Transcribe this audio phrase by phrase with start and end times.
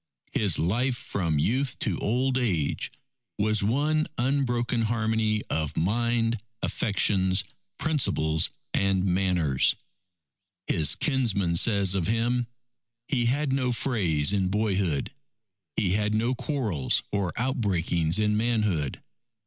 [0.31, 2.91] His life from youth to old age
[3.37, 7.43] was one unbroken harmony of mind, affections,
[7.77, 9.75] principles, and manners.
[10.65, 12.47] His kinsman says of him,
[13.07, 15.11] "He had no frays in boyhood.
[15.75, 19.03] He had no quarrels or outbreakings in manhood.